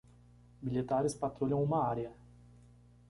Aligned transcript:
Militares 0.63 1.13
patrulham 1.13 1.61
uma 1.61 1.87
área 1.87 2.11